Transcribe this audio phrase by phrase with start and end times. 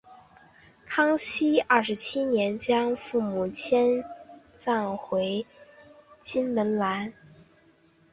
[0.83, 4.03] 康熙二十七年将父母迁
[4.51, 5.45] 葬回
[6.21, 7.33] 金门兰厝山。